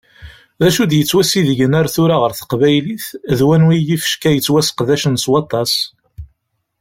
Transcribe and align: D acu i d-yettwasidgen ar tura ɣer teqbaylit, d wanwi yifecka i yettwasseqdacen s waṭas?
D 0.59 0.61
acu 0.67 0.81
i 0.83 0.87
d-yettwasidgen 0.91 1.77
ar 1.79 1.87
tura 1.93 2.15
ɣer 2.17 2.31
teqbaylit, 2.33 3.05
d 3.37 3.39
wanwi 3.47 3.77
yifecka 3.87 4.29
i 4.31 4.35
yettwasseqdacen 4.35 5.15
s 5.23 5.25
waṭas? 5.31 5.73